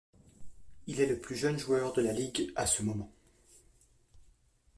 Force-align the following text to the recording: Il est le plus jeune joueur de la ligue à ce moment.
Il 0.87 0.99
est 0.99 1.05
le 1.05 1.19
plus 1.19 1.35
jeune 1.35 1.59
joueur 1.59 1.93
de 1.93 2.01
la 2.01 2.11
ligue 2.11 2.51
à 2.55 2.65
ce 2.65 2.81
moment. 2.81 3.11